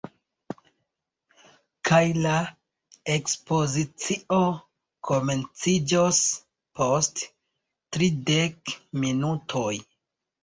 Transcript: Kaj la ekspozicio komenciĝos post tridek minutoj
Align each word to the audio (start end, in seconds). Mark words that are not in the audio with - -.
Kaj 1.89 1.99
la 2.21 2.37
ekspozicio 3.15 4.39
komenciĝos 5.11 6.21
post 6.81 7.23
tridek 7.97 8.75
minutoj 9.05 9.73